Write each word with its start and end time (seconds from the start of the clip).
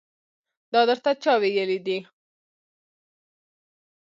دا 0.73 0.81
درته 0.89 1.11
چا 1.23 1.33
ويلي 1.41 1.79
دي. 1.85 1.97